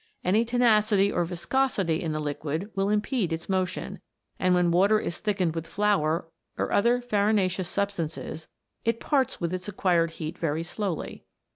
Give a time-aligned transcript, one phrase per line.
[0.23, 3.99] Any tenacity or viscosity in the liquid will impede its motion,
[4.39, 6.27] and when water is thickened with flour,
[6.57, 8.47] or other farinaceous substances,
[8.83, 11.23] it parts with its ac quired heat very slowly.